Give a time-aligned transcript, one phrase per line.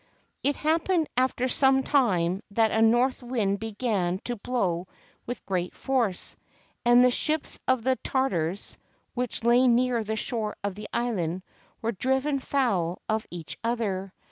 [0.41, 4.87] It happened after some time that a north wind began to blow
[5.27, 6.35] with great force,
[6.83, 8.79] and the ships of the Tartars,
[9.13, 11.43] which lay near the shore of the island,
[11.83, 14.11] were driven foul of each other.